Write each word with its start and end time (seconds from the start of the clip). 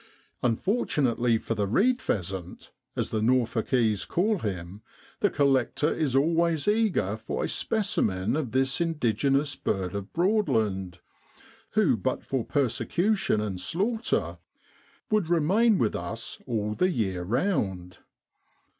Unfor 0.43 0.87
tunately 0.87 1.39
for 1.39 1.53
the 1.53 1.67
reed 1.67 2.01
pheasant, 2.01 2.71
as 2.95 3.11
the 3.11 3.21
Norfolkese 3.21 4.03
call 4.07 4.39
him, 4.39 4.81
the 5.19 5.29
collector 5.29 5.93
is 5.93 6.15
always 6.15 6.67
eager 6.67 7.15
for 7.17 7.43
a 7.43 7.47
specimen 7.47 8.35
of 8.35 8.51
this 8.51 8.81
indigenous 8.81 9.55
bird 9.55 9.93
of 9.93 10.11
Broadland, 10.11 11.01
who 11.73 11.95
but 11.95 12.23
for 12.25 12.43
persecu 12.43 13.15
tion 13.15 13.41
and 13.41 13.61
slaughter, 13.61 14.39
would 15.11 15.29
remain 15.29 15.77
with 15.77 15.95
us 15.95 16.39
all 16.47 16.73
the 16.73 16.89
year 16.89 17.21
round. 17.21 17.99